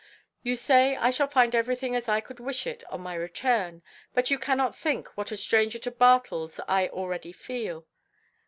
[0.41, 3.83] You say I shall find everything as I could wish it on my return,
[4.15, 7.85] but you cannot think what a stranger to Bartles I already feel.